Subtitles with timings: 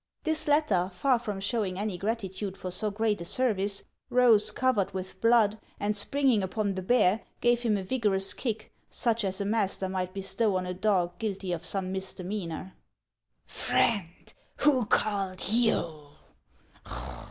[0.23, 5.21] This latter, far from showing any gratitude for so great a service, rose, covered with
[5.21, 9.87] blood, and springing upon the bear, gave him a vigorous kick, such as a master
[9.87, 12.73] might bestow on a dog guilty of some misdemeanor."
[13.45, 16.07] Friend, who called you?